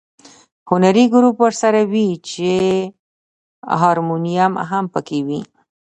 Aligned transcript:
هنري 0.69 1.05
ګروپ 1.13 1.35
ورسره 1.43 1.81
وي 1.91 2.07
چې 2.29 2.51
هارمونیم 3.81 4.53
هم 4.69 4.85
په 4.93 4.99
کې 5.07 5.19
وي. 5.27 5.41